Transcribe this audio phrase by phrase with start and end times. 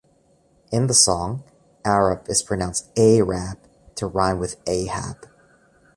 [0.71, 1.43] In the song,
[1.85, 3.59] Arab is pronounced "Ay-rab"
[3.97, 5.27] to rhyme with Ahab.